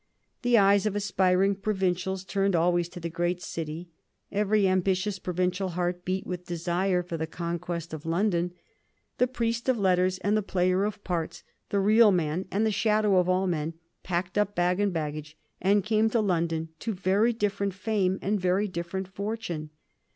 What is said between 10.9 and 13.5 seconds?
parts, the real man and the shadow of all